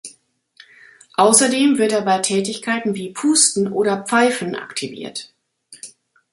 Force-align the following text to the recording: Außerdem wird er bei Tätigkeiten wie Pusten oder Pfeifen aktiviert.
Außerdem 1.15 1.77
wird 1.77 1.91
er 1.91 2.01
bei 2.01 2.17
Tätigkeiten 2.17 2.95
wie 2.95 3.11
Pusten 3.11 3.67
oder 3.71 4.03
Pfeifen 4.03 4.55
aktiviert. 4.55 5.31